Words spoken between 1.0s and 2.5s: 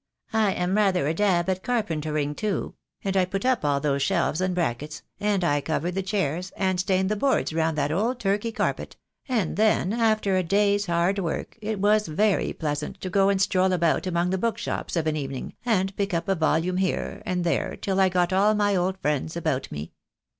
a dab at carpentering,